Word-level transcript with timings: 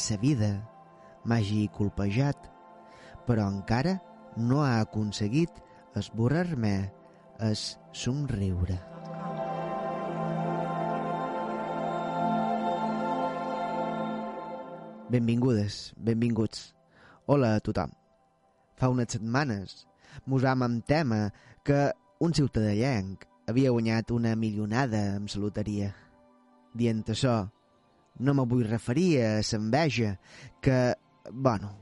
Sa 0.00 0.16
vida 0.16 0.54
m'hagi 1.28 1.68
colpejat, 1.76 2.36
però 3.28 3.44
encara 3.52 3.98
no 4.40 4.62
ha 4.64 4.80
aconseguit 4.80 5.50
esborrar-me 5.96 6.90
es 7.44 7.76
somriure. 7.92 8.78
Benvingudes, 15.10 15.92
benvinguts. 15.98 16.70
Hola 17.26 17.56
a 17.56 17.60
tothom. 17.60 17.90
Fa 18.78 18.88
unes 18.88 19.10
setmanes 19.12 19.84
mos 20.24 20.44
amb 20.46 20.84
tema 20.86 21.30
que 21.66 21.90
un 22.22 22.32
ciutadellenc 22.32 23.26
havia 23.50 23.72
guanyat 23.74 24.12
una 24.14 24.36
milionada 24.36 25.16
amb 25.16 25.28
la 25.34 25.42
loteria. 25.42 25.90
Dient 26.74 27.02
això, 27.10 27.50
no 28.20 28.34
me 28.36 28.46
vull 28.46 28.68
referir 28.68 29.10
a 29.24 29.30
l'enveja, 29.40 30.16
que, 30.60 30.94
bueno, 31.32 31.72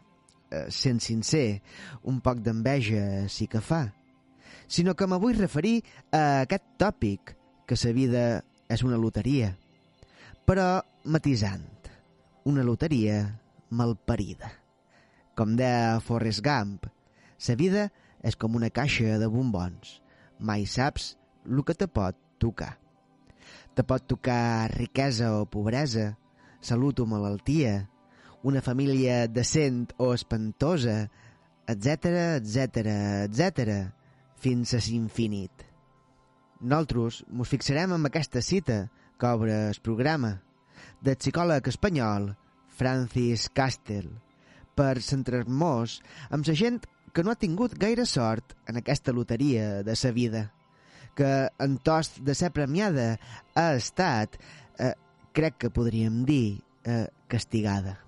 eh, 0.50 0.67
sent 0.70 1.03
sincer, 1.03 1.61
un 2.03 2.20
poc 2.25 2.41
d'enveja 2.45 3.28
sí 3.28 3.48
que 3.50 3.61
fa, 3.61 3.89
sinó 4.69 4.95
que 4.95 5.06
me 5.06 5.19
vull 5.19 5.39
referir 5.39 5.83
a 6.12 6.45
aquest 6.45 6.64
tòpic, 6.78 7.34
que 7.69 7.77
la 7.84 7.92
vida 7.92 8.22
és 8.69 8.83
una 8.84 8.97
loteria, 8.97 9.53
però 10.48 10.80
matisant, 11.05 11.67
una 12.48 12.64
loteria 12.64 13.20
malparida. 13.69 14.48
Com 15.36 15.56
deia 15.56 16.00
Forrest 16.00 16.41
Gump, 16.45 16.89
la 17.48 17.56
vida 17.61 17.89
és 18.25 18.36
com 18.36 18.56
una 18.56 18.70
caixa 18.70 19.19
de 19.20 19.28
bombons, 19.28 19.98
mai 20.39 20.64
saps 20.67 21.17
el 21.47 21.61
que 21.64 21.77
te 21.77 21.86
pot 21.86 22.17
tocar. 22.41 22.78
Te 23.77 23.84
pot 23.86 24.08
tocar 24.11 24.73
riquesa 24.75 25.34
o 25.39 25.45
pobresa, 25.47 26.17
salut 26.61 27.01
o 27.01 27.06
malaltia, 27.06 27.89
una 28.42 28.62
família 28.62 29.27
decent 29.28 29.92
o 29.98 30.12
espantosa, 30.14 31.09
etc, 31.67 32.39
etc, 32.39 32.84
etc, 33.28 33.78
fins 34.39 34.75
a 34.75 34.83
l'infinit. 34.86 35.64
Nosaltres 36.61 37.23
mos 37.31 37.51
fixarem 37.51 37.95
en 37.95 38.06
aquesta 38.06 38.42
cita 38.42 38.89
que 39.19 39.31
obre 39.31 39.56
el 39.70 39.81
programa 39.83 40.39
del 41.03 41.19
psicòleg 41.19 41.69
espanyol 41.70 42.33
Francis 42.79 43.48
Castell 43.55 44.11
per 44.79 45.01
centrar-nos 45.03 45.98
amb 46.31 46.47
la 46.47 46.55
gent 46.55 46.84
que 47.14 47.25
no 47.25 47.33
ha 47.33 47.41
tingut 47.41 47.75
gaire 47.79 48.06
sort 48.06 48.55
en 48.70 48.79
aquesta 48.79 49.14
loteria 49.14 49.83
de 49.83 49.95
sa 49.98 50.14
vida 50.14 50.48
que 51.19 51.51
en 51.59 51.79
tost 51.83 52.20
de 52.23 52.34
ser 52.39 52.53
premiada 52.55 53.17
ha 53.59 53.73
estat, 53.75 54.36
eh, 54.79 54.95
crec 55.39 55.55
que 55.62 55.70
podríem 55.70 56.25
dir, 56.27 56.64
eh, 56.83 57.07
castigada. 57.30 58.01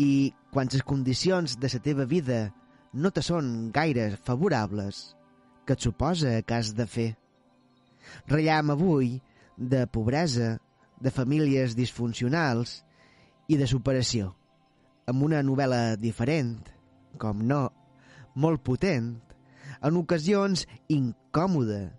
I 0.00 0.32
quan 0.50 0.70
les 0.72 0.82
condicions 0.82 1.58
de 1.60 1.68
la 1.68 1.80
teva 1.84 2.06
vida 2.08 2.54
no 2.92 3.10
te 3.12 3.20
són 3.20 3.68
gaire 3.72 4.16
favorables, 4.16 5.12
què 5.66 5.76
et 5.76 5.84
suposa 5.84 6.40
que 6.40 6.56
has 6.56 6.72
de 6.78 6.86
fer? 6.88 7.10
Rellam 8.32 8.72
avui 8.72 9.20
de 9.58 9.84
pobresa, 9.86 10.56
de 11.02 11.10
famílies 11.12 11.76
disfuncionals 11.76 12.80
i 13.48 13.58
de 13.60 13.68
superació, 13.68 14.32
amb 15.04 15.28
una 15.28 15.42
novel·la 15.44 15.96
diferent, 16.00 16.56
com 17.20 17.44
no, 17.44 17.66
molt 18.34 18.64
potent, 18.64 19.18
en 19.82 19.98
ocasions 20.00 20.64
incòmoda, 20.88 21.90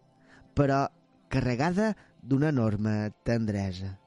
però 0.58 0.88
carregada 1.30 1.94
d'una 2.24 2.50
enorme 2.50 3.12
tendresa. 3.28 4.00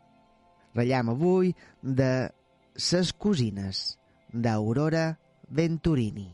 Rellam 0.77 1.15
avui 1.15 1.55
de 1.81 2.29
Ses 2.77 3.13
cosines, 3.17 3.97
d'Aurora 4.33 5.17
Venturini. 5.49 6.29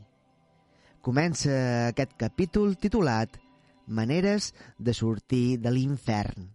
Comença 1.03 1.55
aquest 1.91 2.17
capítol 2.19 2.75
titulat 2.77 3.39
Maneres 3.87 4.53
de 4.79 4.95
sortir 4.95 5.59
de 5.63 5.71
l'infern. 5.75 6.49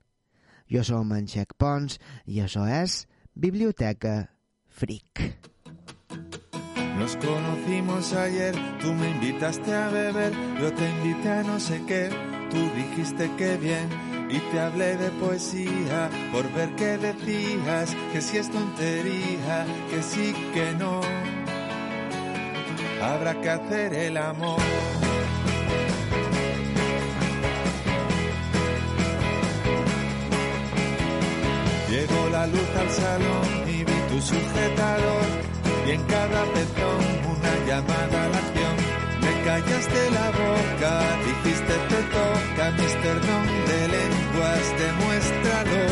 Jo 0.72 0.84
som 0.84 1.12
en 1.16 1.28
Xec 1.28 1.56
Pons 1.60 2.00
i 2.28 2.42
això 2.44 2.66
és 2.68 3.06
Biblioteca 3.36 4.28
Fric. 4.68 5.24
Nos 6.98 7.16
conocimos 7.22 8.12
ayer, 8.14 8.56
tú 8.82 8.92
me 8.94 9.12
invitaste 9.12 9.76
a 9.76 9.90
beber, 9.90 10.34
yo 10.60 10.74
te 10.74 10.90
invité 10.90 11.30
a 11.30 11.44
no 11.44 11.60
sé 11.60 11.80
qué, 11.88 12.10
tú 12.50 12.58
dijiste 12.76 13.30
que 13.38 13.56
bien 13.58 14.17
y 14.30 14.40
te 14.40 14.60
hablé 14.60 14.98
de 14.98 15.10
poesía 15.12 16.10
por 16.32 16.52
ver 16.54 16.70
qué 16.76 16.98
decías, 16.98 17.96
que 18.12 18.22
si 18.22 18.38
es 18.38 18.52
tontería, 18.52 19.66
que 19.90 20.04
sí, 20.04 20.34
que 20.54 20.74
no. 20.74 21.02
Habrá 23.02 23.40
que 23.42 23.50
hacer 23.50 23.94
el 23.94 24.18
amor. 24.18 24.60
Llegó 31.90 32.30
la 32.30 32.48
luz 32.48 32.70
al 32.78 32.90
salón 32.92 33.70
y 33.70 33.84
vi 33.84 34.00
tu 34.10 34.22
sujetador 34.22 35.26
y 35.88 35.92
en 35.92 36.04
cada 36.04 36.44
pezón 36.54 37.02
una 37.32 37.66
llamada 37.66 38.26
a 38.26 38.30
la 38.30 38.57
callaste 39.48 40.02
la 40.12 40.30
boca, 40.32 40.94
dijiste 41.26 41.76
te 41.90 42.02
toca, 42.16 42.66
Mr. 42.80 43.16
Don 43.28 43.48
de 43.70 43.82
lenguas, 43.96 44.66
demuéstralo. 44.84 45.84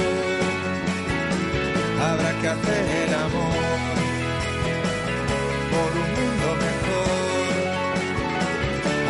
Habrá 2.05 2.31
que 2.41 2.47
hacer 2.49 2.85
el 3.03 3.13
amor 3.13 3.85
por 5.71 5.89
un 6.03 6.09
mundo 6.17 6.47
mejor. 6.65 7.53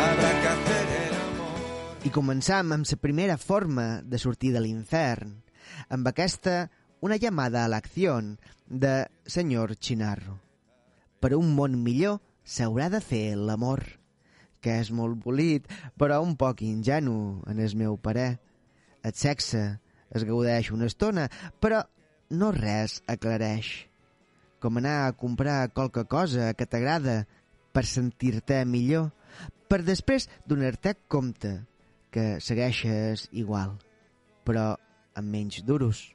Habrá 0.06 0.30
que 0.40 0.48
hacer 0.54 0.86
el 1.08 1.14
amor. 1.26 2.06
I 2.06 2.14
començam 2.14 2.72
amb 2.78 2.86
la 2.86 3.02
primera 3.02 3.36
forma 3.36 4.00
de 4.06 4.22
sortir 4.22 4.54
de 4.54 4.62
l'infern, 4.62 5.42
amb 5.90 6.06
aquesta 6.06 6.70
una 7.02 7.18
llamada 7.18 7.64
a 7.64 7.68
l'acció 7.68 8.20
de 8.70 8.94
senyor 9.26 9.74
Chinarro. 9.74 10.38
Per 11.18 11.34
un 11.34 11.50
món 11.58 11.82
millor 11.82 12.20
s'haurà 12.46 12.86
de 12.94 13.02
fer 13.02 13.34
l'amor, 13.34 13.82
que 14.60 14.78
és 14.82 14.90
molt 14.90 15.18
bolit, 15.24 15.66
però 15.98 16.20
un 16.24 16.36
poc 16.38 16.62
ingenu, 16.66 17.42
en 17.46 17.60
el 17.62 17.76
meu 17.76 17.96
parer. 17.96 18.36
El 19.06 19.14
sexe 19.14 19.64
es 20.14 20.24
gaudeix 20.26 20.70
una 20.74 20.88
estona, 20.90 21.28
però 21.60 21.82
no 22.30 22.50
res 22.54 23.00
aclareix. 23.06 23.86
Com 24.62 24.80
anar 24.80 24.96
a 25.04 25.12
comprar 25.14 25.68
qualque 25.74 26.06
cosa 26.10 26.52
que 26.54 26.66
t'agrada 26.66 27.24
per 27.72 27.84
sentir-te 27.84 28.64
millor, 28.64 29.10
per 29.68 29.82
després 29.84 30.28
donar-te 30.48 30.94
compte 31.12 31.52
que 32.14 32.38
segueixes 32.40 33.26
igual, 33.36 33.76
però 34.46 34.72
amb 35.16 35.32
menys 35.32 35.62
duros. 35.66 36.06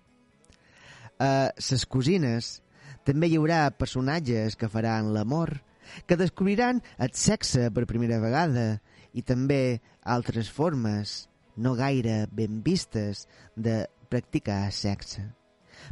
A 1.21 1.51
ses 1.62 1.86
cosines 1.86 2.57
també 3.06 3.30
hi 3.30 3.38
haurà 3.38 3.68
personatges 3.77 4.57
que 4.57 4.69
faran 4.71 5.12
l'amor, 5.13 5.60
que 6.05 6.17
descobriran 6.19 6.81
el 6.97 7.11
sexe 7.13 7.69
per 7.71 7.88
primera 7.89 8.19
vegada 8.23 8.81
i 9.13 9.23
també 9.23 9.81
altres 10.03 10.49
formes 10.49 11.27
no 11.55 11.75
gaire 11.75 12.25
ben 12.31 12.61
vistes 12.63 13.27
de 13.55 13.85
practicar 14.09 14.71
sexe. 14.71 15.23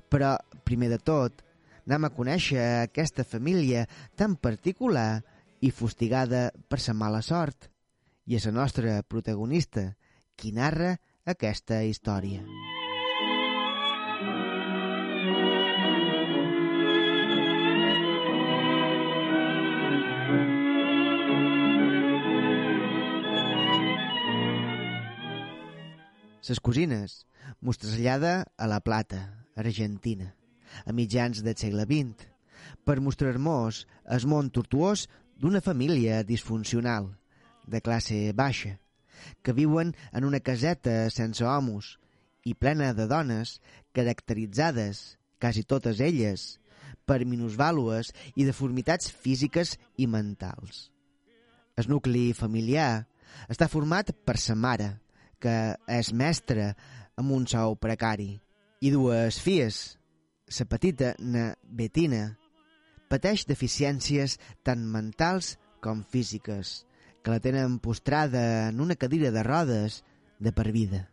Però, 0.10 0.36
primer 0.64 0.90
de 0.94 1.00
tot, 1.00 1.44
anem 1.88 2.06
a 2.06 2.14
conèixer 2.14 2.62
aquesta 2.86 3.26
família 3.26 3.86
tan 4.16 4.36
particular 4.38 5.22
i 5.62 5.72
fustigada 5.72 6.50
per 6.70 6.80
sa 6.80 6.94
mala 6.94 7.22
sort. 7.26 7.70
I 8.30 8.38
és 8.38 8.46
la 8.46 8.56
nostra 8.62 9.00
protagonista, 9.02 9.90
qui 10.38 10.54
narra 10.56 10.96
aquesta 11.26 11.84
història. 11.84 12.46
Ses 26.50 26.58
cosines 26.66 27.28
mos 27.62 27.78
trasllada 27.78 28.48
a 28.58 28.66
La 28.66 28.80
Plata, 28.82 29.46
Argentina, 29.54 30.32
a 30.82 30.92
mitjans 30.98 31.44
del 31.46 31.54
segle 31.62 31.84
XX, 31.86 32.24
per 32.82 32.96
mostrar-nos 33.06 33.84
el 34.16 34.24
món 34.32 34.48
tortuós 34.50 35.04
d'una 35.38 35.62
família 35.62 36.24
disfuncional, 36.26 37.12
de 37.70 37.82
classe 37.86 38.18
baixa, 38.34 38.80
que 39.46 39.54
viuen 39.54 39.92
en 40.10 40.26
una 40.26 40.40
caseta 40.42 40.96
sense 41.14 41.46
homes 41.46 41.92
i 42.42 42.56
plena 42.58 42.96
de 42.98 43.06
dones 43.06 43.60
caracteritzades, 43.94 45.20
quasi 45.38 45.62
totes 45.62 46.02
elles, 46.02 46.48
per 47.06 47.28
minusvàlues 47.30 48.10
i 48.34 48.48
deformitats 48.48 49.14
físiques 49.14 49.76
i 50.02 50.10
mentals. 50.10 50.90
El 51.78 51.94
nucli 51.94 52.32
familiar 52.34 53.06
està 53.54 53.70
format 53.70 54.10
per 54.26 54.40
sa 54.42 54.58
mare, 54.58 54.96
que 55.42 55.76
és 55.88 56.12
mestra 56.14 56.74
amb 57.20 57.32
un 57.36 57.48
sou 57.48 57.76
precari, 57.80 58.38
i 58.80 58.92
dues 58.92 59.40
filles. 59.44 59.98
La 60.50 60.66
petita, 60.66 61.14
na 61.20 61.52
Betina, 61.62 62.24
pateix 63.10 63.46
deficiències 63.46 64.38
tant 64.66 64.82
mentals 64.82 65.58
com 65.84 66.02
físiques, 66.02 66.86
que 67.22 67.32
la 67.32 67.42
tenen 67.44 67.78
postrada 67.84 68.70
en 68.70 68.82
una 68.82 68.96
cadira 68.96 69.30
de 69.32 69.44
rodes 69.44 70.02
de 70.40 70.54
per 70.56 70.72
vida, 70.72 71.04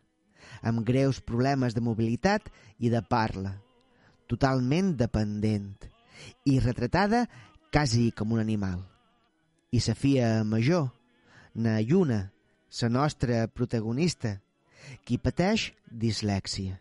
amb 0.62 0.87
greus 0.87 1.20
problemes 1.20 1.75
de 1.75 1.82
mobilitat 1.84 2.49
i 2.79 2.88
de 2.93 3.02
parla, 3.02 3.56
totalment 4.31 4.94
dependent 4.96 5.75
i 6.49 6.58
retratada 6.61 7.26
quasi 7.72 8.11
com 8.17 8.32
un 8.32 8.40
animal. 8.40 8.81
I 9.69 9.82
sa 9.84 9.93
fia 9.99 10.44
major, 10.49 10.88
na 11.55 11.81
Lluna, 11.82 12.31
la 12.82 12.90
nostra 12.93 13.46
protagonista, 13.49 14.37
qui 15.05 15.19
pateix 15.19 15.70
dislèxia. 15.90 16.76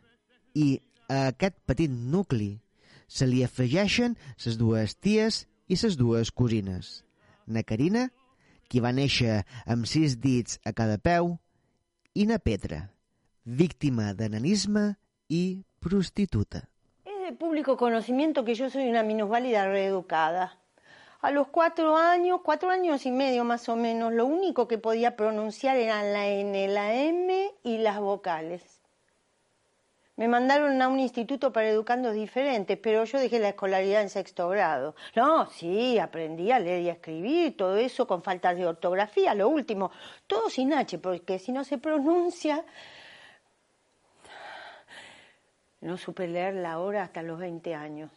I 0.56 0.80
a 1.10 1.28
aquest 1.32 1.58
petit 1.70 1.92
nucli 1.92 2.56
se 3.08 3.28
li 3.30 3.44
afegeixen 3.46 4.16
ses 4.38 4.58
dues 4.58 4.96
ties 4.98 5.46
i 5.68 5.78
ses 5.78 5.98
dues 5.98 6.32
cosines. 6.32 7.04
Na 7.48 7.64
Carina, 7.64 8.10
qui 8.68 8.82
va 8.82 8.94
néixer 8.96 9.44
amb 9.70 9.86
sis 9.90 10.18
dits 10.18 10.60
a 10.66 10.74
cada 10.74 10.98
peu, 10.98 11.36
i 12.16 12.26
na 12.26 12.40
Petra, 12.40 12.90
víctima 13.46 14.14
de 14.14 14.30
nanisme 14.32 14.96
i 15.30 15.64
prostituta. 15.80 16.64
Es 17.06 17.18
de 17.22 17.34
público 17.38 17.78
conocimiento 17.78 18.46
que 18.46 18.56
yo 18.56 18.70
soy 18.70 18.90
una 18.90 19.04
minusválida 19.04 19.68
reeducada. 19.68 20.58
A 21.26 21.32
los 21.32 21.48
cuatro 21.48 21.98
años, 21.98 22.42
cuatro 22.44 22.70
años 22.70 23.04
y 23.08 23.12
medio 23.12 23.44
más 23.44 23.68
o 23.68 23.76
menos, 23.76 24.14
lo 24.14 24.28
único 24.28 24.68
que 24.68 24.78
podía 24.78 25.16
pronunciar 25.16 25.76
eran 25.76 26.14
la 26.14 26.28
N, 26.28 26.68
la 26.68 26.94
M 26.94 27.52
y 27.64 27.80
las 27.80 28.00
vocales. 28.00 28.80
Me 30.18 30.28
mandaron 30.28 30.80
a 30.84 30.88
un 30.88 31.00
instituto 31.00 31.52
para 31.52 31.68
educandos 31.68 32.14
diferentes, 32.14 32.78
pero 32.78 33.06
yo 33.06 33.18
dejé 33.18 33.40
la 33.40 33.50
escolaridad 33.50 34.04
en 34.04 34.12
sexto 34.12 34.48
grado. 34.50 34.94
No, 35.16 35.50
sí, 35.50 35.98
aprendí 35.98 36.52
a 36.52 36.60
leer 36.60 36.84
y 36.84 36.90
a 36.90 36.94
escribir, 36.94 37.58
todo 37.58 37.76
eso 37.76 38.06
con 38.06 38.22
faltas 38.22 38.56
de 38.56 38.68
ortografía, 38.68 39.34
lo 39.34 39.50
último, 39.50 39.90
todo 40.28 40.48
sin 40.52 40.74
H, 40.74 41.00
porque 41.00 41.40
si 41.40 41.52
no 41.52 41.64
se 41.64 41.80
pronuncia... 41.80 42.64
No 45.82 45.98
supe 45.98 46.28
leer 46.28 46.54
la 46.54 46.78
hora 46.78 47.02
hasta 47.02 47.24
los 47.24 47.40
20 47.40 47.74
años. 47.74 48.12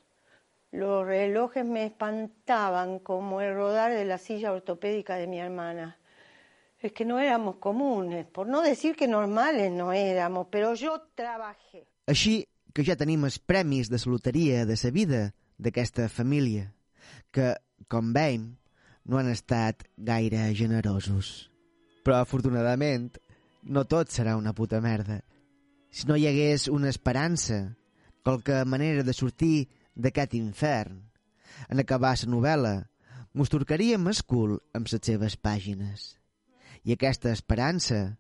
Los 0.70 1.06
relojes 1.06 1.65
me 1.65 1.87
espantaban 1.87 2.99
como 2.99 3.41
el 3.41 3.55
rodar 3.55 3.93
de 3.93 4.05
la 4.05 4.19
silla 4.19 4.53
ortopédica 4.53 5.17
de 5.17 5.26
mi 5.26 5.38
hermana. 5.41 5.99
Es 6.79 6.93
que 6.93 7.05
no 7.05 7.19
éramos 7.19 7.56
comunes, 7.56 8.26
por 8.26 8.47
no 8.47 8.62
decir 8.62 8.94
que 8.94 9.09
normales 9.09 9.73
no 9.73 9.93
éramos, 9.93 10.47
pero 10.50 10.75
yo 10.75 11.00
trabajé. 11.15 11.88
Així 12.06 12.47
que 12.73 12.85
ja 12.87 12.94
tenim 12.97 13.25
els 13.26 13.41
premis 13.43 13.91
de 13.91 13.99
loteria 14.06 14.65
de 14.65 14.76
sa 14.79 14.93
vida 14.94 15.32
d'aquesta 15.59 16.06
família, 16.09 16.71
que, 17.35 17.56
com 17.91 18.12
veiem, 18.14 18.55
no 19.05 19.19
han 19.19 19.29
estat 19.32 19.82
gaire 19.97 20.55
generosos. 20.55 21.50
Però, 22.05 22.21
afortunadament, 22.23 23.19
no 23.64 23.85
tot 23.85 24.12
serà 24.14 24.37
una 24.38 24.55
puta 24.55 24.81
merda. 24.81 25.19
Si 25.91 26.06
no 26.06 26.17
hi 26.17 26.29
hagués 26.29 26.69
una 26.69 26.88
esperança, 26.88 27.75
qualque 28.23 28.62
manera 28.64 29.03
de 29.03 29.17
sortir 29.17 29.67
d'aquest 29.99 30.39
infern, 30.39 31.03
en 31.69 31.83
acabar 31.83 32.15
la 32.17 32.31
novel·la, 32.31 32.75
mos 33.35 33.50
torcaríem 33.53 34.06
el 34.09 34.23
cul 34.27 34.56
amb 34.75 34.89
les 34.89 35.05
seves 35.05 35.37
pàgines. 35.37 36.15
I 36.87 36.95
aquesta 36.95 37.33
esperança 37.35 38.17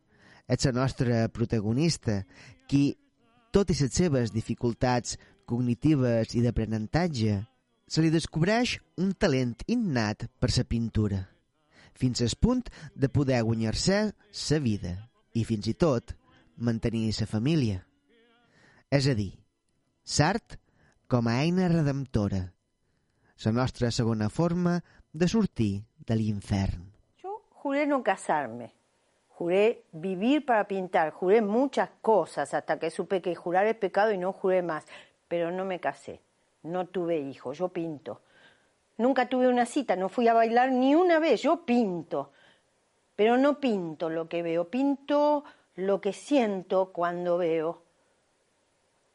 és 0.48 0.64
la 0.66 0.74
nostra 0.76 1.28
protagonista, 1.28 2.22
qui, 2.68 2.96
tot 3.54 3.70
i 3.70 3.76
les 3.78 3.94
seves 3.94 4.34
dificultats 4.34 5.16
cognitives 5.48 6.34
i 6.36 6.42
d'aprenentatge, 6.44 7.38
se 7.88 8.04
li 8.04 8.12
descobreix 8.12 8.76
un 9.00 9.14
talent 9.16 9.56
innat 9.66 10.26
per 10.40 10.50
la 10.52 10.64
pintura, 10.68 11.22
fins 11.96 12.20
al 12.20 12.34
punt 12.40 12.68
de 12.94 13.08
poder 13.08 13.40
guanyar-se 13.42 14.00
sa 14.30 14.58
vida 14.60 14.94
i 15.32 15.44
fins 15.48 15.68
i 15.70 15.74
tot 15.74 16.12
mantenir 16.56 17.12
sa 17.16 17.26
família. 17.26 17.80
És 18.90 19.08
a 19.08 19.14
dir, 19.16 19.32
l'art 20.18 20.58
com 21.08 21.26
a 21.26 21.40
eina 21.40 21.70
redemptora, 21.72 22.52
la 23.42 23.52
nostra 23.52 23.88
segona 23.90 24.28
forma 24.28 24.84
de 25.10 25.26
sortir 25.26 25.86
de 26.04 26.14
l'infern. 26.14 26.92
Yo 27.16 27.40
juré 27.48 27.86
no 27.86 28.02
casarme, 28.02 28.74
juré 29.28 29.84
vivir 29.92 30.44
para 30.44 30.68
pintar, 30.68 31.10
juré 31.12 31.40
muchas 31.40 31.88
cosas 32.02 32.52
hasta 32.52 32.78
que 32.78 32.90
supe 32.90 33.22
que 33.22 33.34
jurar 33.34 33.66
es 33.66 33.76
pecado 33.76 34.12
y 34.12 34.18
no 34.18 34.34
juré 34.34 34.60
más, 34.60 34.84
pero 35.28 35.50
no 35.50 35.64
me 35.64 35.80
casé, 35.80 36.20
no 36.62 36.86
tuve 36.86 37.18
hijos, 37.18 37.56
yo 37.56 37.68
pinto. 37.68 38.20
Nunca 38.98 39.30
tuve 39.30 39.48
una 39.48 39.64
cita, 39.64 39.96
no 39.96 40.10
fui 40.10 40.28
a 40.28 40.34
bailar 40.34 40.72
ni 40.72 40.94
una 40.94 41.20
vez, 41.20 41.40
yo 41.40 41.64
pinto. 41.64 42.32
Pero 43.16 43.38
no 43.38 43.60
pinto 43.60 44.10
lo 44.10 44.28
que 44.28 44.42
veo, 44.42 44.68
pinto 44.68 45.44
lo 45.74 46.02
que 46.02 46.12
siento 46.12 46.92
cuando 46.92 47.38
veo. 47.38 47.87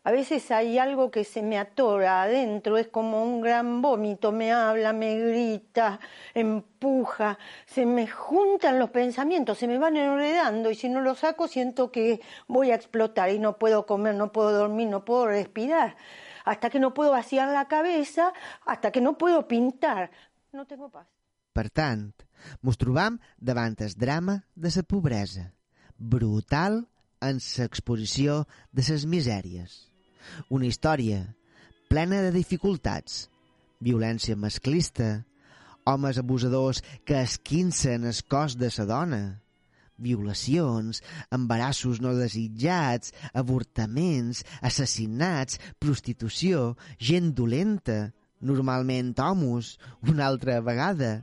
A 0.06 0.12
veces 0.12 0.52
hay 0.52 0.78
algo 0.78 1.12
que 1.12 1.24
se 1.24 1.42
me 1.42 1.58
atora 1.58 2.24
adentro, 2.24 2.78
es 2.78 2.90
como 2.90 3.24
un 3.24 3.40
gran 3.40 3.82
vómito, 3.82 4.34
me 4.34 4.52
habla, 4.52 4.92
me 4.92 5.18
grita, 5.18 5.98
empuja, 6.34 7.40
se 7.66 7.86
me 7.86 8.08
juntan 8.08 8.80
los 8.80 8.90
pensamientos, 8.90 9.58
se 9.58 9.68
me 9.68 9.78
van 9.78 9.96
enredando 9.96 10.70
y 10.70 10.76
si 10.76 10.90
no 10.90 11.00
los 11.00 11.20
saco 11.20 11.48
siento 11.48 11.90
que 11.90 12.20
voy 12.50 12.72
a 12.72 12.76
explotar 12.76 13.30
y 13.30 13.40
no 13.40 13.58
puedo 13.58 13.86
comer, 13.86 14.16
no 14.16 14.34
puedo 14.34 14.52
dormir, 14.52 14.90
no 14.90 15.06
puedo 15.06 15.28
respirar, 15.28 15.96
hasta 16.44 16.70
que 16.70 16.82
no 16.82 16.94
puedo 16.94 17.12
vaciar 17.12 17.48
la 17.48 17.70
cabeza, 17.70 18.34
hasta 18.66 18.92
que 18.92 19.00
no 19.00 19.18
puedo 19.18 19.48
pintar. 19.48 20.12
No 20.52 20.68
tengo 20.68 20.90
paz. 20.90 21.08
Per 21.54 21.70
tant, 21.70 22.12
mos 22.62 22.78
el 22.82 23.94
drama 23.96 24.44
de 24.56 24.70
la 24.76 24.84
pobresa, 24.84 25.54
brutal 25.98 26.90
en 27.22 27.40
l'exposició 27.40 28.46
de 28.74 28.84
les 28.90 29.06
misèries. 29.06 29.93
Una 30.50 30.68
història 30.70 31.26
plena 31.92 32.24
de 32.26 32.32
dificultats, 32.34 33.28
violència 33.84 34.38
masclista, 34.40 35.24
homes 35.86 36.18
abusadors 36.18 36.82
que 37.06 37.20
esquincen 37.22 38.08
el 38.08 38.20
cos 38.32 38.56
de 38.58 38.70
sa 38.72 38.86
dona, 38.90 39.44
violacions, 40.04 41.04
embarassos 41.32 42.02
no 42.02 42.16
desitjats, 42.18 43.14
avortaments, 43.34 44.44
assassinats, 44.62 45.60
prostitució, 45.80 46.74
gent 46.98 47.34
dolenta, 47.38 48.12
normalment 48.44 49.14
homus, 49.20 49.78
una 50.10 50.28
altra 50.28 50.60
vegada, 50.62 51.22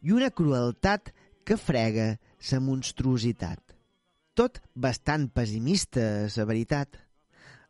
i 0.00 0.14
una 0.16 0.30
crueltat 0.30 1.12
que 1.44 1.58
frega 1.60 2.14
sa 2.40 2.60
monstruositat. 2.60 3.60
Tot 4.34 4.58
bastant 4.74 5.28
pessimista, 5.30 6.26
la 6.26 6.46
veritat. 6.48 7.03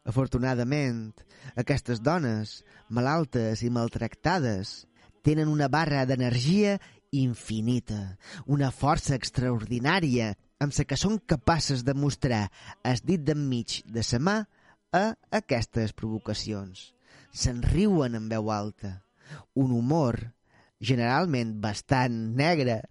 Afortunadament, 0.05 1.15
aquestes 1.57 2.03
dones, 2.05 2.59
malaltes 2.93 3.63
i 3.65 3.71
maltractades, 3.73 4.85
tenen 5.25 5.49
una 5.49 5.71
barra 5.73 6.05
d'energia 6.05 6.77
infinita, 7.15 8.19
una 8.45 8.69
força 8.75 9.17
extraordinària 9.17 10.35
amb 10.61 10.75
la 10.77 10.85
que 10.85 10.99
són 11.01 11.17
capaces 11.27 11.85
de 11.87 11.95
mostrar 11.97 12.49
el 12.85 13.01
dit 13.05 13.25
d'enmig 13.25 13.81
de 13.89 14.05
sa 14.05 14.21
mà 14.21 14.37
a 14.93 15.05
aquestes 15.41 15.97
provocacions. 15.97 16.93
Se'n 17.33 17.63
riuen 17.65 18.15
en 18.15 18.29
veu 18.29 18.51
alta. 18.53 19.01
Un 19.57 19.73
humor, 19.73 20.21
generalment 20.81 21.57
bastant 21.65 22.37
negre, 22.37 22.83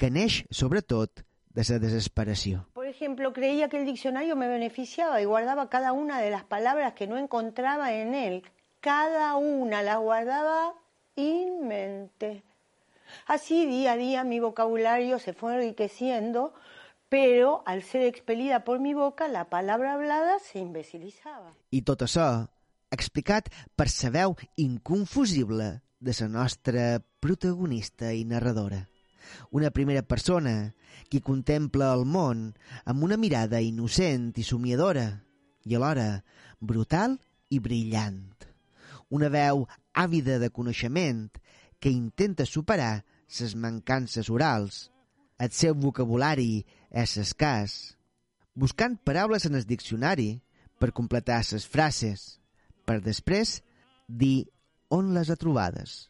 que 0.00 0.10
neix, 0.10 0.42
sobretot, 0.50 1.22
de 1.54 1.64
la 1.68 1.78
desesperació. 1.78 2.66
Por 2.74 2.86
ejemplo, 2.86 3.32
creía 3.32 3.68
que 3.68 3.78
el 3.78 3.86
diccionario 3.86 4.36
me 4.36 4.48
beneficiaba 4.48 5.20
y 5.20 5.24
guardaba 5.24 5.70
cada 5.70 5.92
una 5.92 6.20
de 6.20 6.30
las 6.30 6.44
palabras 6.44 6.94
que 6.94 7.06
no 7.06 7.16
encontraba 7.16 7.92
en 7.92 8.14
él. 8.14 8.42
Cada 8.80 9.36
una 9.36 9.82
las 9.82 9.98
guardaba 9.98 10.74
en 11.16 11.68
mente. 11.68 12.42
Así 13.26 13.66
día 13.66 13.92
a 13.92 13.96
día 13.96 14.24
mi 14.24 14.40
vocabulario 14.40 15.18
se 15.18 15.32
fue 15.32 15.54
enriqueciendo, 15.54 16.52
pero 17.08 17.62
al 17.66 17.82
ser 17.84 18.02
expelida 18.02 18.64
por 18.64 18.80
mi 18.80 18.92
boca, 18.92 19.28
la 19.28 19.48
palabra 19.48 19.94
hablada 19.94 20.38
se 20.40 20.58
imbecilizaba. 20.58 21.54
I 21.70 21.82
tot 21.86 22.02
això 22.02 22.48
explicat 22.90 23.52
per 23.78 23.86
sa 23.88 24.10
veu 24.10 24.34
inconfusible 24.58 25.78
de 26.00 26.14
la 26.18 26.28
nostra 26.28 26.98
protagonista 27.20 28.10
i 28.12 28.24
narradora. 28.26 28.82
Una 29.50 29.70
primera 29.70 30.02
persona 30.02 30.72
qui 31.10 31.20
contempla 31.24 31.92
el 31.94 32.04
món 32.04 32.48
amb 32.84 33.04
una 33.06 33.18
mirada 33.20 33.60
innocent 33.60 34.32
i 34.40 34.44
somiadora 34.46 35.06
i 35.64 35.76
alhora 35.76 36.22
brutal 36.60 37.18
i 37.50 37.60
brillant. 37.60 38.32
Una 39.10 39.30
veu 39.30 39.64
àvida 39.94 40.38
de 40.42 40.50
coneixement 40.50 41.28
que 41.78 41.92
intenta 41.92 42.46
superar 42.48 43.04
ses 43.28 43.54
mancances 43.54 44.30
orals. 44.30 44.88
El 45.38 45.50
seu 45.50 45.74
vocabulari 45.74 46.64
és 46.94 47.16
escàs, 47.20 47.94
buscant 48.54 48.96
paraules 49.02 49.46
en 49.48 49.58
el 49.58 49.66
diccionari 49.66 50.30
per 50.78 50.94
completar 50.94 51.42
ses 51.44 51.66
frases, 51.66 52.38
per 52.86 53.00
després 53.02 53.58
dir 54.08 54.46
on 54.94 55.12
les 55.14 55.30
ha 55.30 55.38
trobades. 55.40 56.08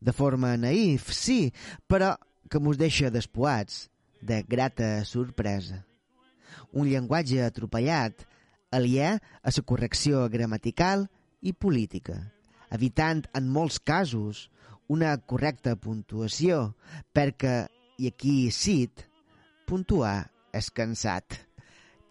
De 0.00 0.14
forma 0.16 0.54
naïf, 0.56 1.10
sí, 1.12 1.52
però 1.86 2.14
que 2.52 2.60
mos 2.60 2.76
deixa 2.76 3.08
despoats 3.08 3.86
de 4.20 4.42
grata 4.44 5.06
sorpresa. 5.08 5.80
Un 6.76 6.84
llenguatge 6.90 7.40
atropellat, 7.40 8.26
aliè 8.76 9.14
a 9.16 9.52
la 9.56 9.62
correcció 9.64 10.26
gramatical 10.28 11.06
i 11.40 11.54
política, 11.56 12.18
evitant 12.68 13.24
en 13.32 13.48
molts 13.48 13.78
casos 13.80 14.50
una 14.92 15.14
correcta 15.16 15.74
puntuació, 15.80 16.74
perquè, 17.16 17.64
i 17.96 18.12
aquí 18.12 18.50
cit, 18.52 19.06
puntuar 19.64 20.28
és 20.52 20.68
cansat, 20.76 21.38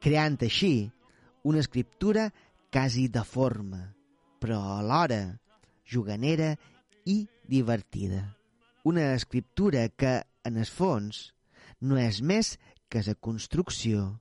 creant 0.02 0.40
així 0.42 0.90
una 1.46 1.62
escriptura 1.62 2.32
quasi 2.74 3.08
deforme, 3.14 3.84
però 4.42 4.80
alhora 4.80 5.38
juganera 5.86 6.56
i 7.06 7.28
divertida. 7.46 8.26
Una 8.84 9.14
escriptura 9.14 9.90
que, 9.90 10.22
en 10.44 10.58
el 10.58 10.66
fons, 10.66 11.32
no 11.82 11.98
és 11.98 12.22
més 12.22 12.58
que 12.90 13.04
la 13.08 13.16
construcció 13.16 14.20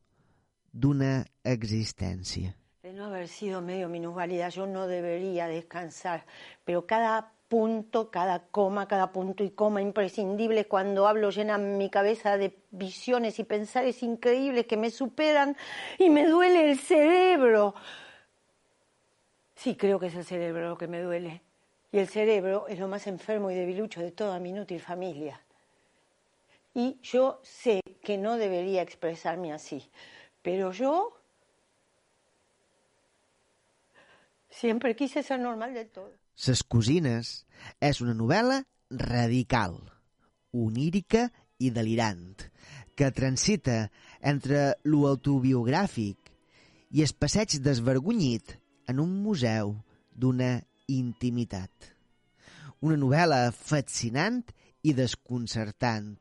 d'una 0.73 1.25
existència. 1.45 2.55
De 2.83 2.93
no 2.93 3.07
haber 3.07 3.29
sido 3.29 3.61
medio 3.61 3.89
minusválida, 3.89 4.49
yo 4.49 4.67
no 4.67 4.87
debería 4.87 5.49
descansar, 5.49 6.25
pero 6.65 6.87
cada 6.87 7.33
punto, 7.51 8.11
cada 8.13 8.47
coma, 8.47 8.87
cada 8.87 9.11
punto 9.11 9.43
y 9.43 9.51
coma 9.51 9.83
imprescindible 9.83 10.67
cuando 10.67 11.09
hablo 11.09 11.31
llena 11.31 11.59
mi 11.59 11.91
cabeza 11.91 12.39
de 12.39 12.57
visiones 12.71 13.41
y 13.41 13.45
pensares 13.45 14.05
increíbles 14.05 14.67
que 14.67 14.77
me 14.77 14.91
superan 14.91 15.57
y 15.99 16.11
me 16.11 16.27
duele 16.27 16.71
el 16.71 16.79
cerebro. 16.79 17.75
Sí, 19.57 19.75
creo 19.75 19.99
que 19.99 20.07
es 20.07 20.15
el 20.15 20.25
cerebro 20.25 20.69
lo 20.71 20.79
que 20.79 20.87
me 20.87 21.03
duele. 21.03 21.43
Y 21.93 21.99
el 21.99 22.07
cerebro 22.07 22.69
es 22.69 22.79
lo 22.79 22.87
más 22.87 23.09
enfermo 23.09 23.51
y 23.51 23.57
debilucho 23.57 24.01
de 24.01 24.13
toda 24.13 24.39
mi 24.39 24.51
inútil 24.51 24.81
familia. 24.81 25.41
Y 26.75 26.99
yo 27.03 27.41
sé 27.43 27.81
que 28.03 28.17
no 28.17 28.37
debería 28.37 28.83
expresarme 28.83 29.53
así, 29.53 29.91
pero 30.43 30.73
yo 30.73 31.21
siempre 34.49 34.95
quise 34.95 35.23
ser 35.23 35.41
normal 35.41 35.75
del 35.75 35.91
todo. 35.91 36.13
Ses 36.41 36.63
cosines 36.65 37.45
és 37.85 37.99
una 38.01 38.15
novel·la 38.17 38.63
radical, 38.97 39.75
onírica 40.57 41.27
i 41.61 41.69
delirant, 41.75 42.47
que 42.97 43.11
transita 43.13 43.91
entre 44.25 44.79
lo 44.89 45.05
autobiogràfic 45.11 46.31
i 46.97 47.05
el 47.05 47.13
passeig 47.21 47.59
desvergonyit 47.61 48.57
en 48.89 49.03
un 49.05 49.13
museu 49.23 49.75
d'una 50.17 50.55
intimitat. 50.89 51.71
Una 52.81 52.97
novel·la 52.97 53.51
fascinant 53.53 54.41
i 54.81 54.95
desconcertant, 54.97 56.17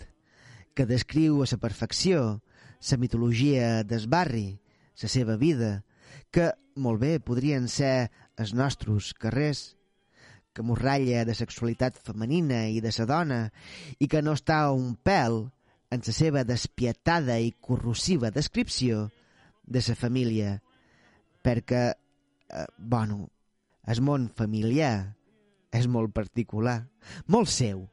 que 0.76 0.88
descriu 0.90 1.42
a 1.44 1.48
la 1.50 1.58
perfecció 1.58 2.42
la 2.80 2.98
mitologia 2.98 3.84
del 3.84 4.08
barri, 4.08 4.60
la 5.02 5.10
seva 5.10 5.36
vida, 5.36 5.84
que 6.32 6.52
molt 6.76 7.02
bé 7.02 7.20
podrien 7.20 7.68
ser 7.68 8.10
els 8.40 8.54
nostres 8.56 9.14
carrers, 9.14 9.76
que 10.54 10.64
mos 10.64 10.80
ratlla 10.80 11.26
de 11.28 11.36
sexualitat 11.36 12.00
femenina 12.04 12.66
i 12.72 12.80
de 12.82 12.92
sa 12.92 13.06
dona 13.06 13.46
i 14.00 14.08
que 14.12 14.22
no 14.24 14.34
està 14.36 14.64
un 14.74 14.96
pèl 14.96 15.46
en 15.94 16.04
la 16.06 16.14
seva 16.16 16.44
despietada 16.44 17.40
i 17.40 17.54
corrosiva 17.60 18.32
descripció 18.32 19.10
de 19.64 19.82
sa 19.86 19.96
família, 19.96 20.60
perquè, 21.46 21.84
eh, 21.94 22.66
bueno, 22.78 23.30
el 23.86 24.02
món 24.02 24.28
familiar 24.36 25.16
és 25.72 25.88
molt 25.88 26.14
particular, 26.14 26.90
molt 27.28 27.50
seu, 27.50 27.86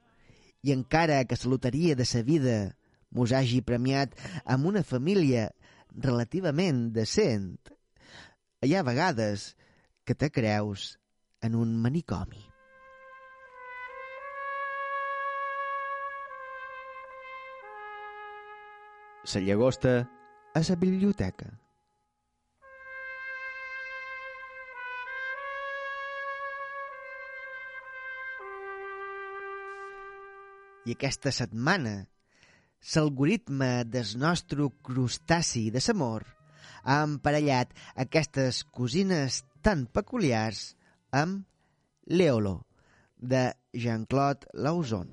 i 0.67 0.73
encara 0.75 1.23
que 1.31 1.39
la 1.39 1.51
loteria 1.53 1.95
de 1.95 2.05
sa 2.05 2.25
vida 2.27 2.75
mos 3.15 3.31
hagi 3.31 3.61
premiat 3.63 4.17
amb 4.45 4.67
una 4.67 4.83
família 4.83 5.47
relativament 5.95 6.89
decent, 6.97 7.71
hi 8.67 8.75
ha 8.75 8.83
vegades 8.83 9.53
que 10.05 10.19
te 10.19 10.31
creus 10.35 10.97
en 11.47 11.55
un 11.55 11.77
manicomi. 11.79 12.43
La 19.27 19.41
llagosta 19.43 19.95
a 20.55 20.63
la 20.67 20.77
biblioteca. 20.77 21.66
I 30.87 30.95
aquesta 30.95 31.33
setmana, 31.35 31.97
l'algoritme 32.95 33.71
del 33.91 34.13
nostre 34.23 34.69
crustaci 34.87 35.65
de 35.75 35.83
l'amor 35.83 36.23
ha 36.87 37.01
emparellat 37.09 37.75
aquestes 38.07 38.63
cosines 38.71 39.43
tan 39.67 39.87
peculiars 39.91 40.77
amb 41.11 41.43
Leolo, 42.07 42.61
de 43.19 43.51
Jean-Claude 43.75 44.47
Lauzon. 44.55 45.11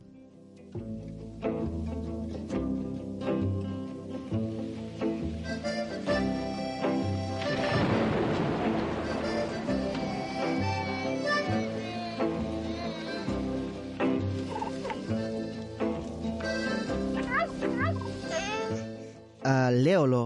A 19.54 19.72
Leolo, 19.72 20.24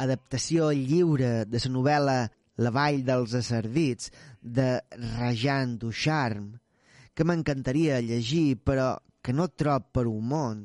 adaptació 0.00 0.70
lliure 0.72 1.44
de 1.48 1.60
la 1.64 1.72
novel·la 1.76 2.18
La 2.60 2.70
vall 2.74 3.00
dels 3.06 3.32
acerdits 3.38 4.10
de 4.40 4.82
Rajan 5.16 5.78
Ducharme, 5.80 6.58
que 7.14 7.24
m'encantaria 7.24 8.02
llegir 8.04 8.58
però 8.60 8.98
que 9.24 9.32
no 9.32 9.48
trob 9.48 9.86
per 9.94 10.06
un 10.08 10.26
món, 10.28 10.60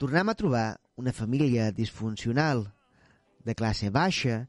tornem 0.00 0.28
a 0.28 0.36
trobar 0.36 0.68
una 0.96 1.12
família 1.12 1.70
disfuncional, 1.72 2.64
de 3.44 3.54
classe 3.54 3.90
baixa, 3.92 4.46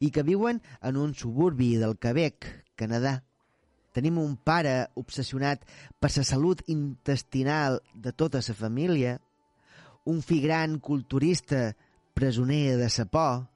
i 0.00 0.10
que 0.10 0.24
viuen 0.26 0.60
en 0.80 0.96
un 0.96 1.12
suburbi 1.14 1.74
del 1.80 1.96
Quebec, 2.00 2.48
Canadà. 2.76 3.20
Tenim 3.94 4.18
un 4.22 4.36
pare 4.36 4.90
obsessionat 5.00 5.64
per 6.00 6.10
la 6.16 6.24
salut 6.24 6.62
intestinal 6.66 7.80
de 7.94 8.12
tota 8.12 8.40
la 8.46 8.56
família, 8.56 9.18
un 10.06 10.20
fill 10.24 10.42
gran 10.46 10.78
culturista 10.80 11.70
presoner 12.20 12.76
de 12.76 12.90
sa 12.92 13.06
por, 13.08 13.46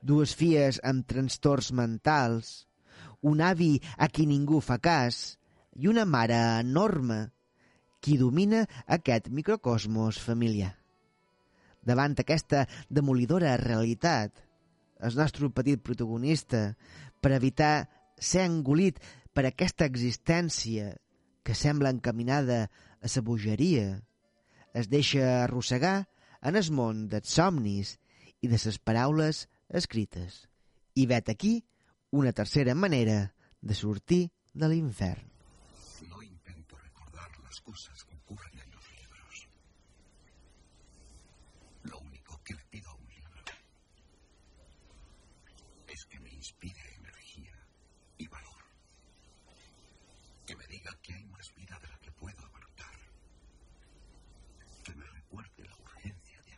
dues 0.00 0.32
filles 0.32 0.78
amb 0.88 1.04
trastorns 1.04 1.68
mentals, 1.76 2.64
un 3.20 3.42
avi 3.44 3.74
a 4.00 4.08
qui 4.08 4.24
ningú 4.24 4.62
fa 4.64 4.78
cas 4.80 5.36
i 5.76 5.90
una 5.90 6.06
mare 6.08 6.38
enorme 6.62 7.26
qui 8.00 8.16
domina 8.16 8.62
aquest 8.88 9.28
microcosmos 9.28 10.16
familiar. 10.24 10.72
Davant 11.84 12.16
aquesta 12.16 12.64
demolidora 12.88 13.58
realitat, 13.60 14.32
el 15.00 15.16
nostre 15.20 15.50
petit 15.52 15.82
protagonista, 15.84 16.70
per 17.20 17.34
evitar 17.36 17.90
ser 18.16 18.46
engolit 18.48 18.96
per 19.36 19.44
aquesta 19.44 19.84
existència 19.84 20.94
que 21.44 21.56
sembla 21.56 21.92
encaminada 21.92 22.62
a 23.00 23.12
sa 23.12 23.20
bogeria, 23.20 24.00
es 24.72 24.88
deixa 24.88 25.44
arrossegar 25.44 26.08
en 26.42 26.56
el 26.56 26.70
món 26.72 27.08
dels 27.12 27.34
somnis 27.38 27.96
i 28.40 28.48
de 28.48 28.60
les 28.64 28.78
paraules 28.78 29.46
escrites. 29.68 30.46
I 30.94 31.06
vet 31.06 31.28
aquí 31.28 31.64
una 32.10 32.32
tercera 32.32 32.74
manera 32.74 33.34
de 33.60 33.74
sortir 33.74 34.30
de 34.52 34.68
l'infern. 34.68 35.26
No 36.08 36.22
intento 36.22 36.76
recordar 36.78 37.30
las 37.44 37.60
cosas 37.60 38.04
que 38.04 38.16
ocurren 38.16 38.58
en 38.58 38.70
los 38.70 38.84
libros. 38.96 39.48
Lo 41.84 41.98
único 41.98 42.40
que 42.42 42.54
le 42.54 42.64
pido 42.70 42.90
a 42.90 42.94
un 42.94 43.10
inspire 46.40 46.94
energía 46.96 47.54
y 48.16 48.26
valor. 48.26 48.62
Que 50.46 50.56
me 50.56 50.66
diga 50.66 50.90
que 51.02 51.12
hay 51.12 51.24
más 51.26 51.54
vida 51.54 51.78
de 51.80 51.88
la 51.88 51.98
que 51.98 52.10
puedo 52.12 52.40
abarcar. 52.46 52.96
Que 54.82 54.94
me 54.94 55.04
recuerde 55.04 55.64
la 55.64 55.76
urgencia 55.76 56.42
de 56.42 56.52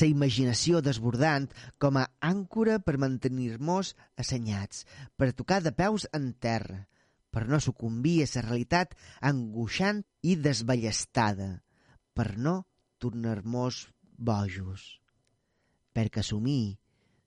la 0.00 0.08
imaginació 0.08 0.80
desbordant 0.84 1.48
com 1.82 1.98
a 2.00 2.06
àncora 2.24 2.78
per 2.84 2.96
mantenir-nos 3.02 3.94
assenyats, 4.20 4.84
per 5.16 5.32
tocar 5.36 5.60
de 5.64 5.72
peus 5.76 6.06
en 6.16 6.32
terra, 6.46 6.86
per 7.30 7.46
no 7.48 7.60
sucumbir 7.60 8.20
a 8.24 8.28
la 8.34 8.44
realitat 8.48 8.96
angoixant 9.20 10.02
i 10.22 10.36
desballestada, 10.36 11.62
per 12.14 12.36
no 12.38 12.66
tornar-nos 12.98 13.88
bojos. 14.18 15.00
Perquè 15.94 16.20
assumir, 16.20 16.78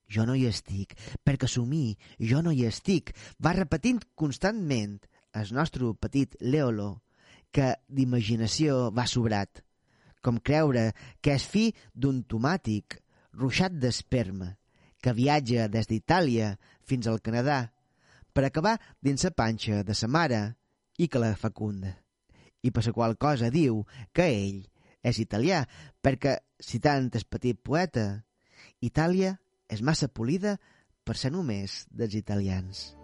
jo 0.08 0.26
no 0.28 0.36
hi 0.36 0.46
estic, 0.48 0.94
perquè 1.24 1.48
assumir, 1.50 1.98
jo 2.20 2.44
no 2.44 2.52
hi 2.52 2.66
estic, 2.68 3.14
va 3.40 3.56
repetint 3.58 4.04
constantment 4.16 5.00
el 5.34 5.54
nostre 5.56 5.90
petit 6.00 6.36
Leolo, 6.42 7.02
que 7.54 7.74
d'imaginació 7.88 8.90
va 8.94 9.06
sobrat 9.10 9.64
com 10.24 10.40
creure 10.40 10.92
que 11.22 11.36
és 11.36 11.46
fi 11.46 11.70
d'un 11.94 12.24
tomàtic 12.24 12.98
ruixat 13.38 13.76
d'esperma 13.76 14.54
que 15.04 15.14
viatja 15.14 15.68
des 15.68 15.90
d'Itàlia 15.90 16.54
fins 16.88 17.10
al 17.12 17.20
Canadà 17.22 17.60
per 18.34 18.46
acabar 18.48 18.78
dins 19.04 19.24
la 19.28 19.34
panxa 19.36 19.84
de 19.84 19.94
sa 19.94 20.08
mare 20.08 20.42
i 20.98 21.08
que 21.08 21.20
la 21.20 21.36
fecunda. 21.36 21.92
I 22.64 22.72
per 22.72 22.86
la 22.88 22.96
qual 22.96 23.18
cosa 23.20 23.52
diu 23.52 23.84
que 24.16 24.30
ell 24.32 24.64
és 25.04 25.20
italià 25.20 25.66
perquè, 26.02 26.40
citant 26.60 27.12
el 27.12 27.28
petit 27.28 27.60
poeta, 27.60 28.24
Itàlia 28.80 29.36
és 29.68 29.84
massa 29.84 30.08
polida 30.08 30.58
per 31.04 31.20
ser 31.20 31.32
només 31.36 31.84
dels 31.92 32.16
italians. 32.16 33.03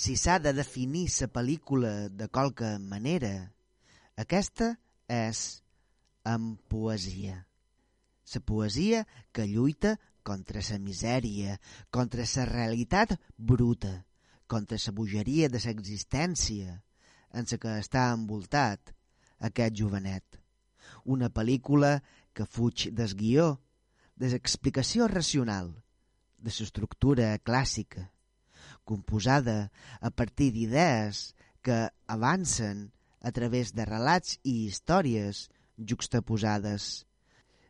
Si 0.00 0.16
s'ha 0.16 0.38
de 0.42 0.52
definir 0.56 1.08
la 1.20 1.26
pel·lícula 1.28 1.90
de 2.08 2.26
qualque 2.32 2.68
manera, 2.80 3.52
aquesta 4.16 4.72
és 5.06 5.62
amb 6.24 6.56
poesia. 6.72 7.36
La 8.34 8.40
poesia 8.40 9.04
que 9.32 9.46
lluita 9.46 9.96
contra 10.22 10.62
la 10.68 10.78
misèria, 10.78 11.58
contra 11.90 12.24
la 12.36 12.46
realitat 12.48 13.16
bruta, 13.36 13.92
contra 14.46 14.78
la 14.86 14.92
bogeria 14.96 15.48
de 15.48 15.60
l'existència 15.66 16.80
en 17.32 17.46
la 17.50 17.58
que 17.62 17.74
està 17.80 18.10
envoltat 18.14 18.94
aquest 19.48 19.76
jovenet. 19.76 20.40
Una 21.04 21.30
pel·lícula 21.30 22.00
que 22.34 22.46
fuig 22.46 22.88
del 22.94 23.14
guió, 23.16 23.58
racional, 25.08 25.70
de 26.38 26.50
l'estructura 26.50 27.36
clàssica, 27.38 28.10
composada 28.84 29.70
a 30.00 30.10
partir 30.10 30.50
d'idees 30.52 31.34
que 31.62 31.88
avancen 32.06 32.90
a 33.20 33.30
través 33.32 33.72
de 33.76 33.84
relats 33.84 34.38
i 34.42 34.66
històries 34.66 35.48
juxtaposades, 35.76 37.06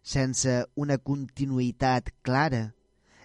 sense 0.03 0.53
una 0.75 0.99
continuïtat 0.99 2.11
clara 2.23 2.70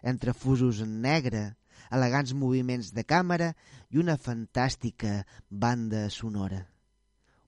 entre 0.04 0.34
fusos 0.34 0.82
en 0.82 1.00
negre, 1.02 1.56
elegants 1.92 2.34
moviments 2.34 2.92
de 2.94 3.04
càmera 3.04 3.54
i 3.92 4.00
una 4.02 4.18
fantàstica 4.18 5.24
banda 5.50 6.10
sonora. 6.10 6.66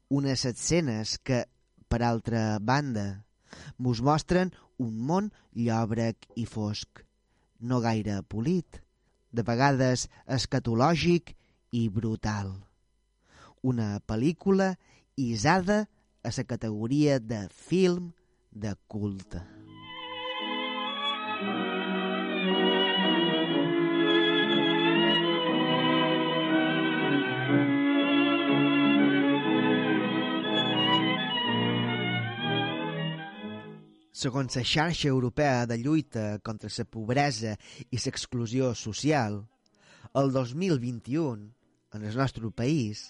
Unes 0.10 0.46
escenes 0.46 1.18
que, 1.20 1.46
per 1.88 2.02
altra 2.04 2.60
banda, 2.60 3.24
mos 3.78 4.02
mostren 4.02 4.54
un 4.78 4.96
món 5.10 5.32
llòbrec 5.56 6.30
i 6.36 6.46
fosc, 6.46 7.02
no 7.60 7.82
gaire 7.82 8.22
polit, 8.24 8.82
de 9.32 9.44
vegades 9.44 10.08
escatològic 10.26 11.34
i 11.76 11.88
brutal. 11.90 12.54
Una 13.62 13.98
pel·lícula 14.00 14.76
isada 15.18 15.86
a 16.24 16.32
la 16.38 16.44
categoria 16.44 17.20
de 17.20 17.48
film 17.50 18.12
de 18.52 18.76
culte. 18.88 19.44
Segons 34.18 34.56
la 34.58 34.64
xarxa 34.66 35.12
europea 35.12 35.68
de 35.70 35.76
lluita 35.78 36.40
contra 36.42 36.72
la 36.74 36.86
pobresa 36.90 37.52
i 37.94 38.00
l'exclusió 38.02 38.72
social, 38.74 39.36
el 40.18 40.32
2021, 40.34 41.44
en 41.94 42.08
el 42.10 42.18
nostre 42.18 42.50
país, 42.50 43.04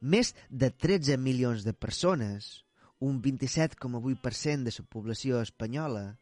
més 0.00 0.32
de 0.50 0.72
13 0.74 1.14
milions 1.22 1.62
de 1.62 1.76
persones, 1.86 2.64
un 2.98 3.22
27,8% 3.22 4.66
de 4.66 4.74
la 4.74 4.86
població 4.96 5.38
espanyola, 5.46 6.18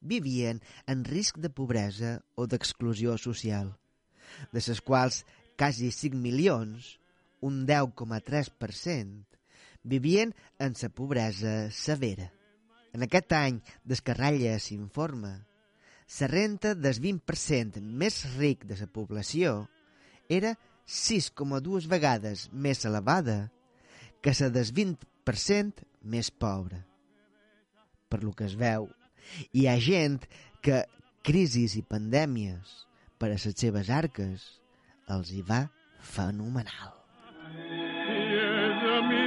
vivien 0.00 0.58
en 0.90 1.04
risc 1.06 1.38
de 1.38 1.54
pobresa 1.60 2.16
o 2.34 2.50
d'exclusió 2.50 3.14
social, 3.22 3.70
de 4.50 4.64
les 4.66 4.82
quals 4.82 5.22
quasi 5.54 5.92
5 5.94 6.18
milions, 6.26 6.96
un 7.38 7.62
10,3%, 7.70 9.22
vivien 9.84 10.34
en 10.58 10.74
la 10.74 10.90
pobresa 10.90 11.70
severa. 11.70 12.32
En 12.96 13.04
aquest 13.04 13.34
any 13.36 13.58
d'Escarralla 13.84 14.54
s'informa, 14.62 15.34
la 16.16 16.28
renta 16.32 16.72
del 16.78 16.96
20% 17.04 17.82
més 18.02 18.22
ric 18.38 18.64
de 18.64 18.78
la 18.80 18.88
població 18.88 19.52
era 20.32 20.54
6,2 20.88 21.90
vegades 21.92 22.46
més 22.52 22.86
elevada 22.88 23.36
que 24.24 24.32
la 24.40 24.48
del 24.54 24.72
20% 24.80 25.84
més 26.08 26.30
pobra. 26.30 26.80
Per 28.08 28.22
lo 28.24 28.32
que 28.32 28.48
es 28.48 28.56
veu, 28.56 28.88
hi 29.52 29.66
ha 29.68 29.76
gent 29.76 30.22
que 30.64 30.86
crisis 31.26 31.76
i 31.76 31.84
pandèmies 31.84 32.86
per 33.18 33.28
a 33.28 33.34
les 33.36 33.48
seves 33.52 33.92
arques 33.92 34.52
els 35.12 35.36
hi 35.36 35.42
va 35.44 35.66
fenomenal. 36.00 36.94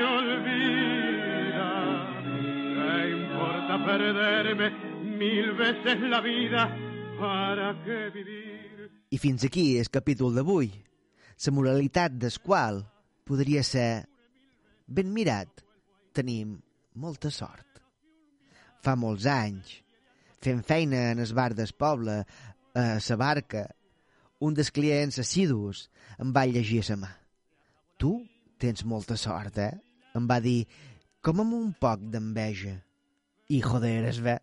y 0.02 0.79
importa 3.70 3.86
perderme 3.86 4.72
mil 5.04 5.54
veces 5.54 6.02
la 6.02 6.22
vida? 6.22 6.76
¿Para 7.20 7.84
qué 7.84 8.10
vivir? 8.10 8.90
I 9.12 9.18
fins 9.18 9.44
aquí 9.44 9.78
el 9.78 9.90
capítol 9.90 10.34
d'avui, 10.36 10.70
la 11.46 11.52
moralitat 11.54 12.14
del 12.18 12.40
qual 12.42 12.82
podria 13.26 13.64
ser 13.64 14.06
ben 14.88 15.14
mirat, 15.14 15.62
tenim 16.14 16.58
molta 16.96 17.30
sort. 17.30 17.82
Fa 18.82 18.96
molts 18.96 19.26
anys, 19.26 19.82
fent 20.42 20.64
feina 20.66 21.12
en 21.12 21.20
el 21.20 21.34
bar 21.34 21.54
del 21.54 21.74
poble, 21.78 22.24
a 22.74 22.98
la 22.98 23.18
barca, 23.18 23.68
un 24.40 24.54
dels 24.54 24.72
clients 24.72 25.20
assidus 25.20 25.90
em 26.18 26.34
va 26.34 26.46
llegir 26.46 26.82
a 26.86 26.92
la 26.94 27.02
mà. 27.06 27.16
Tu 27.98 28.14
tens 28.58 28.86
molta 28.86 29.18
sort, 29.18 29.58
eh? 29.58 29.74
Em 30.16 30.26
va 30.26 30.40
dir, 30.40 30.66
com 31.22 31.42
amb 31.42 31.54
un 31.54 31.74
poc 31.74 32.06
d'enveja. 32.10 32.78
I, 33.50 33.64
joder, 33.66 34.06
es 34.06 34.20
ve, 34.22 34.36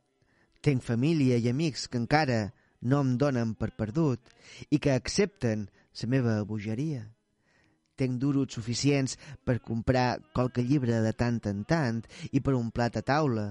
tinc 0.66 0.82
família 0.82 1.36
i 1.38 1.44
amics 1.46 1.84
que 1.86 1.98
encara 2.00 2.48
no 2.90 3.04
em 3.04 3.12
donen 3.20 3.52
per 3.54 3.68
perdut 3.78 4.32
i 4.66 4.80
que 4.82 4.96
accepten 4.98 5.68
la 6.00 6.08
meva 6.10 6.32
bogeria. 6.48 7.04
Tinc 7.94 8.18
duros 8.18 8.56
suficients 8.58 9.14
per 9.46 9.60
comprar 9.62 10.18
qualque 10.34 10.64
llibre 10.66 10.98
de 11.04 11.12
tant 11.14 11.38
en 11.46 11.62
tant 11.62 12.02
i 12.32 12.42
per 12.42 12.56
un 12.58 12.72
plat 12.74 12.98
a 12.98 13.04
taula. 13.12 13.46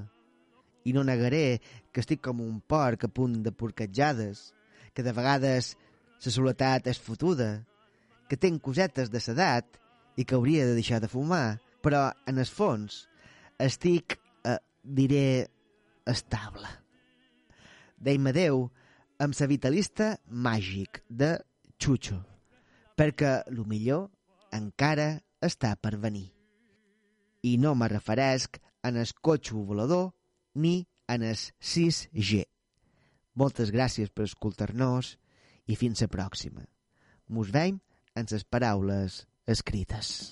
I 0.84 0.92
no 0.92 1.06
negaré 1.08 1.62
que 1.96 2.04
estic 2.04 2.20
com 2.28 2.44
un 2.44 2.60
porc 2.60 3.08
a 3.08 3.14
punt 3.22 3.40
de 3.48 3.56
porquetjades, 3.56 4.52
que 4.94 5.08
de 5.08 5.16
vegades 5.16 5.72
la 6.26 6.36
soledat 6.36 6.92
és 6.92 7.00
fotuda, 7.00 7.64
que 8.28 8.36
tinc 8.36 8.60
cosetes 8.60 9.08
de 9.08 9.24
sedat 9.24 9.80
i 10.20 10.28
que 10.28 10.36
hauria 10.36 10.68
de 10.68 10.76
deixar 10.76 11.00
de 11.00 11.08
fumar, 11.08 11.62
però 11.80 12.10
en 12.28 12.44
el 12.44 12.52
fons 12.60 13.06
estic, 13.56 14.20
diré, 14.86 15.50
estable. 16.06 16.70
Deim 17.98 18.28
adeu 18.30 18.68
amb 19.20 19.36
la 19.40 19.48
vitalista 19.50 20.16
màgic 20.30 21.02
de 21.10 21.36
Xucho, 21.82 22.20
perquè 22.96 23.42
el 23.50 23.64
millor 23.66 24.10
encara 24.54 25.16
està 25.42 25.76
per 25.76 25.98
venir. 25.98 26.30
I 27.44 27.58
no 27.62 27.76
me 27.76 27.90
referesc 27.92 28.60
en 28.86 28.98
el 29.02 29.12
cotxe 29.22 29.56
volador 29.56 30.12
ni 30.54 30.86
en 31.08 31.24
el 31.24 31.36
6G. 31.36 32.46
Moltes 33.36 33.72
gràcies 33.76 34.10
per 34.10 34.26
escoltar-nos 34.30 35.16
i 35.68 35.76
fins 35.76 36.02
la 36.02 36.12
pròxima. 36.12 36.66
Mos 37.28 37.52
veiem 37.52 37.82
en 38.16 38.30
les 38.32 38.46
paraules 38.48 39.26
escrites. 39.46 40.32